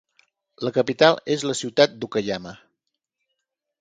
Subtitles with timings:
[0.67, 2.55] La capital és la ciutat d'Okayama.